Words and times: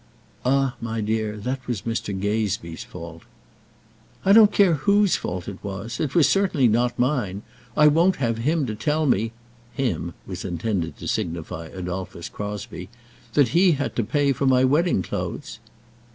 "Ah, 0.43 0.73
my 0.81 0.99
dear, 0.99 1.37
that 1.37 1.67
was 1.67 1.83
Mr. 1.83 2.19
Gazebee's 2.19 2.83
fault." 2.83 3.21
"I 4.25 4.31
don't 4.31 4.51
care 4.51 4.73
whose 4.73 5.15
fault 5.15 5.47
it 5.47 5.63
was. 5.63 5.99
It 5.99 6.11
certainly 6.25 6.67
was 6.67 6.73
not 6.73 6.97
mine. 6.97 7.43
I 7.77 7.85
won't 7.85 8.15
have 8.15 8.39
him 8.39 8.65
to 8.65 8.73
tell 8.73 9.05
me" 9.05 9.31
"him" 9.73 10.15
was 10.25 10.43
intended 10.43 10.97
to 10.97 11.07
signify 11.07 11.67
Adolphus 11.67 12.29
Crosbie 12.29 12.89
"that 13.33 13.49
he 13.49 13.73
had 13.73 13.95
to 13.95 14.03
pay 14.03 14.33
for 14.33 14.47
my 14.47 14.63
wedding 14.63 15.03
clothes." 15.03 15.59